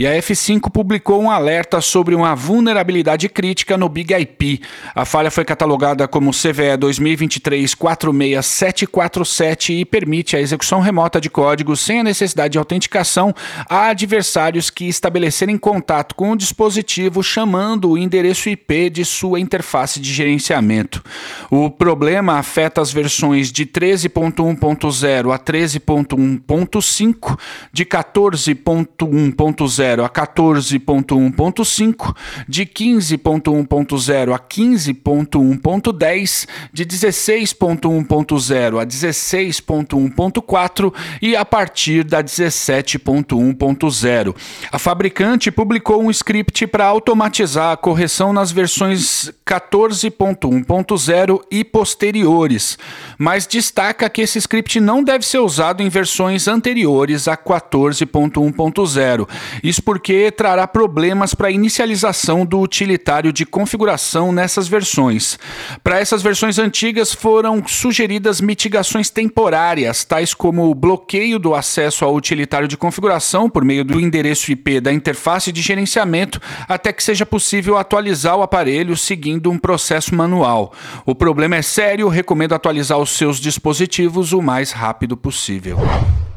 E 0.00 0.06
a 0.06 0.12
F5 0.12 0.70
publicou 0.70 1.20
um 1.20 1.30
alerta 1.30 1.78
sobre 1.82 2.14
uma 2.14 2.34
vulnerabilidade 2.34 3.28
crítica 3.28 3.76
no 3.76 3.86
Big 3.86 4.14
IP. 4.14 4.62
A 4.94 5.04
falha 5.04 5.30
foi 5.30 5.44
catalogada 5.44 6.08
como 6.08 6.30
CVE 6.30 6.78
2023-46747 6.78 9.78
e 9.78 9.84
permite 9.84 10.34
a 10.34 10.40
execução 10.40 10.80
remota 10.80 11.20
de 11.20 11.28
código 11.28 11.76
sem 11.76 12.00
a 12.00 12.02
necessidade 12.02 12.52
de 12.52 12.58
autenticação 12.58 13.34
a 13.68 13.88
adversários 13.88 14.70
que 14.70 14.88
estabelecerem 14.88 15.58
contato 15.58 16.14
com 16.14 16.30
o 16.30 16.36
dispositivo 16.36 17.22
chamando 17.22 17.90
o 17.90 17.98
endereço 17.98 18.48
IP 18.48 18.88
de 18.88 19.04
sua 19.04 19.38
interface 19.38 20.00
de 20.00 20.10
gerenciamento. 20.10 21.04
O 21.50 21.68
problema 21.68 22.38
afeta 22.38 22.80
as 22.80 22.90
versões 22.90 23.52
de 23.52 23.66
13.1.0 23.66 25.30
a 25.30 25.38
13.1.5, 25.38 27.38
de 27.70 27.84
14.1.0 27.84 29.89
a 29.98 30.08
14.1.5, 30.08 32.14
de 32.46 32.64
15.1.0 32.64 34.32
a 34.32 34.38
15.1.10, 34.38 36.46
de 36.72 36.86
16.1.0 36.86 38.80
a 38.80 38.86
16.1.4 38.86 40.94
e 41.20 41.34
a 41.34 41.44
partir 41.44 42.04
da 42.04 42.22
17.1.0. 42.22 44.36
A 44.70 44.78
fabricante 44.78 45.50
publicou 45.50 46.02
um 46.02 46.10
script 46.10 46.66
para 46.66 46.84
automatizar 46.84 47.72
a 47.72 47.76
correção 47.76 48.32
nas 48.32 48.52
versões 48.52 49.32
14.1.0 49.46 51.40
e 51.50 51.64
posteriores, 51.64 52.78
mas 53.18 53.46
destaca 53.46 54.08
que 54.08 54.22
esse 54.22 54.38
script 54.38 54.78
não 54.80 55.02
deve 55.02 55.26
ser 55.26 55.38
usado 55.38 55.82
em 55.82 55.88
versões 55.88 56.46
anteriores 56.46 57.26
a 57.26 57.36
14.1.0. 57.36 59.28
Isso 59.62 59.79
porque 59.80 60.30
trará 60.30 60.66
problemas 60.66 61.34
para 61.34 61.48
a 61.48 61.50
inicialização 61.50 62.44
do 62.44 62.60
utilitário 62.60 63.32
de 63.32 63.44
configuração 63.44 64.30
nessas 64.32 64.68
versões. 64.68 65.38
Para 65.82 65.98
essas 65.98 66.22
versões 66.22 66.58
antigas 66.58 67.12
foram 67.12 67.66
sugeridas 67.66 68.40
mitigações 68.40 69.10
temporárias, 69.10 70.04
tais 70.04 70.34
como 70.34 70.70
o 70.70 70.74
bloqueio 70.74 71.38
do 71.38 71.54
acesso 71.54 72.04
ao 72.04 72.14
utilitário 72.14 72.68
de 72.68 72.76
configuração 72.76 73.48
por 73.48 73.64
meio 73.64 73.84
do 73.84 73.98
endereço 73.98 74.52
IP 74.52 74.80
da 74.80 74.92
interface 74.92 75.50
de 75.50 75.62
gerenciamento, 75.62 76.40
até 76.68 76.92
que 76.92 77.02
seja 77.02 77.26
possível 77.26 77.76
atualizar 77.76 78.36
o 78.36 78.42
aparelho 78.42 78.96
seguindo 78.96 79.50
um 79.50 79.58
processo 79.58 80.14
manual. 80.14 80.72
O 81.04 81.14
problema 81.14 81.56
é 81.56 81.62
sério, 81.62 82.08
recomendo 82.08 82.54
atualizar 82.54 82.98
os 82.98 83.10
seus 83.10 83.40
dispositivos 83.40 84.32
o 84.32 84.42
mais 84.42 84.72
rápido 84.72 85.16
possível. 85.16 85.78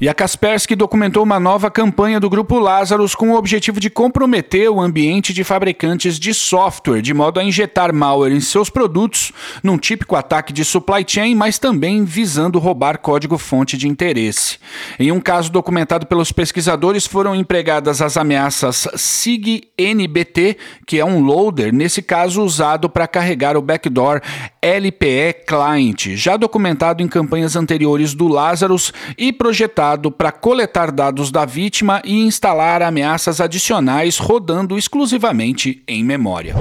E 0.00 0.08
a 0.08 0.14
Kaspersky 0.14 0.74
documentou 0.74 1.22
uma 1.22 1.38
nova 1.38 1.70
campanha 1.70 2.18
do 2.18 2.30
Grupo 2.30 2.58
Lazarus 2.58 3.14
com 3.14 3.32
o 3.32 3.36
objetivo 3.36 3.78
de 3.78 3.90
comprometer 3.90 4.70
o 4.70 4.80
ambiente 4.80 5.34
de 5.34 5.44
fabricantes 5.44 6.18
de 6.18 6.32
software, 6.32 7.02
de 7.02 7.12
modo 7.12 7.38
a 7.38 7.44
injetar 7.44 7.92
malware 7.92 8.32
em 8.32 8.40
seus 8.40 8.70
produtos, 8.70 9.30
num 9.62 9.76
típico 9.76 10.16
ataque 10.16 10.54
de 10.54 10.64
supply 10.64 11.04
chain, 11.06 11.34
mas 11.34 11.58
também 11.58 12.02
visando 12.02 12.58
roubar 12.58 12.96
código-fonte 12.96 13.76
de 13.76 13.88
interesse. 13.88 14.56
Em 14.98 15.12
um 15.12 15.20
caso 15.20 15.52
documentado 15.52 16.06
pelos 16.06 16.32
pesquisadores, 16.32 17.06
foram 17.06 17.34
empregadas 17.34 18.00
as 18.00 18.16
ameaças 18.16 18.88
SIG-NBT, 18.94 20.56
que 20.86 20.98
é 20.98 21.04
um 21.04 21.20
loader, 21.20 21.74
nesse 21.74 22.00
caso 22.00 22.42
usado 22.42 22.88
para 22.88 23.06
carregar 23.06 23.54
o 23.54 23.60
backdoor 23.60 24.22
LPE 24.62 25.44
Client, 25.46 26.16
já 26.16 26.38
documentado 26.38 27.02
em 27.02 27.08
campanhas 27.08 27.54
anteriores 27.54 28.14
do 28.14 28.28
Lazarus 28.28 28.94
e 29.18 29.30
projetado 29.30 29.89
para 30.10 30.30
coletar 30.30 30.92
dados 30.92 31.32
da 31.32 31.44
vítima 31.44 32.00
e 32.04 32.20
instalar 32.20 32.82
ameaças 32.82 33.40
adicionais 33.40 34.18
rodando 34.18 34.78
exclusivamente 34.78 35.82
em 35.88 36.04
memória. 36.04 36.54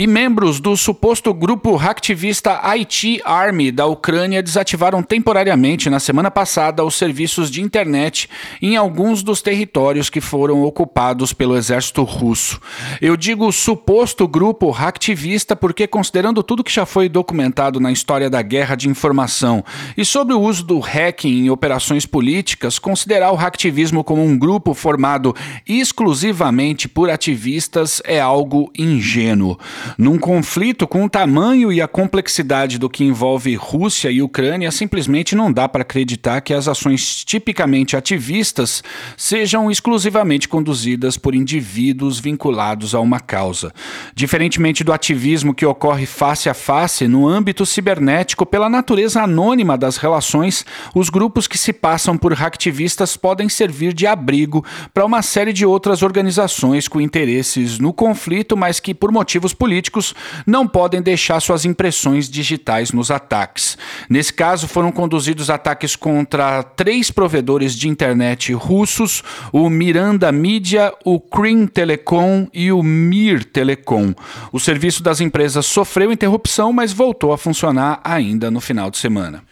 E 0.00 0.06
membros 0.06 0.60
do 0.60 0.74
suposto 0.78 1.34
grupo 1.34 1.76
hacktivista 1.76 2.58
IT 2.70 3.20
Army 3.22 3.70
da 3.70 3.84
Ucrânia 3.84 4.42
desativaram 4.42 5.02
temporariamente 5.02 5.90
na 5.90 6.00
semana 6.00 6.30
passada 6.30 6.82
os 6.82 6.94
serviços 6.94 7.50
de 7.50 7.60
internet 7.60 8.26
em 8.62 8.78
alguns 8.78 9.22
dos 9.22 9.42
territórios 9.42 10.08
que 10.08 10.18
foram 10.18 10.62
ocupados 10.62 11.34
pelo 11.34 11.54
exército 11.54 12.02
russo. 12.02 12.58
Eu 12.98 13.14
digo 13.14 13.52
suposto 13.52 14.26
grupo 14.26 14.70
hacktivista 14.70 15.54
porque, 15.54 15.86
considerando 15.86 16.42
tudo 16.42 16.64
que 16.64 16.72
já 16.72 16.86
foi 16.86 17.06
documentado 17.06 17.78
na 17.78 17.92
história 17.92 18.30
da 18.30 18.40
guerra 18.40 18.76
de 18.76 18.88
informação 18.88 19.62
e 19.98 20.02
sobre 20.02 20.32
o 20.32 20.40
uso 20.40 20.64
do 20.64 20.78
hacking 20.78 21.44
em 21.44 21.50
operações 21.50 22.06
políticas, 22.06 22.78
considerar 22.78 23.32
o 23.32 23.36
hacktivismo 23.36 24.02
como 24.02 24.24
um 24.24 24.38
grupo 24.38 24.72
formado 24.72 25.36
exclusivamente 25.68 26.88
por 26.88 27.10
ativistas 27.10 28.00
é 28.06 28.18
algo 28.18 28.72
ingênuo. 28.74 29.58
Num 29.96 30.18
conflito 30.18 30.86
com 30.86 31.04
o 31.04 31.10
tamanho 31.10 31.72
e 31.72 31.80
a 31.80 31.88
complexidade 31.88 32.78
do 32.78 32.88
que 32.88 33.04
envolve 33.04 33.54
Rússia 33.54 34.10
e 34.10 34.22
Ucrânia, 34.22 34.70
simplesmente 34.70 35.34
não 35.34 35.52
dá 35.52 35.68
para 35.68 35.82
acreditar 35.82 36.40
que 36.40 36.54
as 36.54 36.68
ações 36.68 37.24
tipicamente 37.24 37.96
ativistas 37.96 38.82
sejam 39.16 39.70
exclusivamente 39.70 40.48
conduzidas 40.48 41.16
por 41.16 41.34
indivíduos 41.34 42.18
vinculados 42.20 42.94
a 42.94 43.00
uma 43.00 43.20
causa. 43.20 43.72
Diferentemente 44.14 44.84
do 44.84 44.92
ativismo 44.92 45.54
que 45.54 45.66
ocorre 45.66 46.06
face 46.06 46.48
a 46.48 46.54
face, 46.54 47.08
no 47.08 47.28
âmbito 47.28 47.64
cibernético, 47.66 48.46
pela 48.46 48.68
natureza 48.68 49.22
anônima 49.22 49.76
das 49.76 49.96
relações, 49.96 50.64
os 50.94 51.08
grupos 51.08 51.46
que 51.46 51.58
se 51.58 51.72
passam 51.72 52.16
por 52.16 52.32
hacktivistas 52.32 53.16
podem 53.16 53.48
servir 53.48 53.92
de 53.92 54.06
abrigo 54.06 54.64
para 54.92 55.04
uma 55.04 55.22
série 55.22 55.52
de 55.52 55.64
outras 55.66 56.02
organizações 56.02 56.88
com 56.88 57.00
interesses 57.00 57.78
no 57.78 57.92
conflito, 57.92 58.56
mas 58.56 58.80
que, 58.80 58.94
por 58.94 59.12
motivos 59.12 59.52
políticos, 59.52 59.69
políticos 59.70 60.14
não 60.44 60.66
podem 60.66 61.00
deixar 61.00 61.38
suas 61.38 61.64
impressões 61.64 62.28
digitais 62.28 62.90
nos 62.90 63.08
ataques. 63.08 63.78
Nesse 64.08 64.32
caso, 64.32 64.66
foram 64.66 64.90
conduzidos 64.90 65.48
ataques 65.48 65.94
contra 65.94 66.64
três 66.64 67.08
provedores 67.12 67.76
de 67.76 67.88
internet 67.88 68.52
russos: 68.52 69.22
o 69.52 69.70
Miranda 69.70 70.32
Media, 70.32 70.92
o 71.04 71.20
Krim 71.20 71.68
Telecom 71.68 72.48
e 72.52 72.72
o 72.72 72.82
Mir 72.82 73.44
Telecom. 73.44 74.12
O 74.52 74.58
serviço 74.58 75.04
das 75.04 75.20
empresas 75.20 75.66
sofreu 75.66 76.10
interrupção, 76.10 76.72
mas 76.72 76.92
voltou 76.92 77.32
a 77.32 77.38
funcionar 77.38 78.00
ainda 78.02 78.50
no 78.50 78.60
final 78.60 78.90
de 78.90 78.98
semana. 78.98 79.44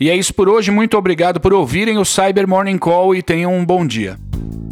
E 0.00 0.08
é 0.08 0.16
isso 0.16 0.32
por 0.32 0.48
hoje. 0.48 0.70
Muito 0.70 0.96
obrigado 0.96 1.38
por 1.38 1.52
ouvirem 1.52 1.98
o 1.98 2.04
Cyber 2.04 2.48
Morning 2.48 2.78
Call 2.78 3.14
e 3.14 3.22
tenham 3.22 3.54
um 3.54 3.64
bom 3.64 3.86
dia. 3.86 4.16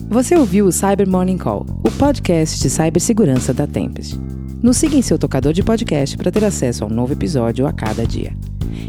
Você 0.08 0.34
ouviu 0.36 0.66
o 0.66 0.72
Cyber 0.72 1.08
Morning 1.08 1.38
Call, 1.38 1.66
o 1.84 1.90
podcast 1.90 2.60
de 2.60 2.70
cibersegurança 2.70 3.52
da 3.52 3.66
Tempest. 3.66 4.18
Nos 4.64 4.78
siga 4.78 4.96
em 4.96 5.02
seu 5.02 5.18
tocador 5.18 5.52
de 5.52 5.62
podcast 5.62 6.16
para 6.16 6.32
ter 6.32 6.42
acesso 6.42 6.84
a 6.84 6.86
um 6.86 6.90
novo 6.90 7.12
episódio 7.12 7.66
a 7.66 7.72
cada 7.72 8.06
dia. 8.06 8.34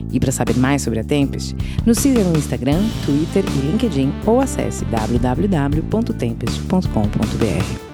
E 0.09 0.21
para 0.21 0.31
saber 0.31 0.55
mais 0.55 0.81
sobre 0.81 1.01
a 1.01 1.03
Tempest, 1.03 1.53
nos 1.85 1.97
siga 1.97 2.23
no 2.23 2.37
Instagram, 2.37 2.81
Twitter 3.05 3.43
e 3.43 3.71
LinkedIn 3.71 4.13
ou 4.25 4.39
acesse 4.39 4.85
www.tempest.com.br. 4.85 7.84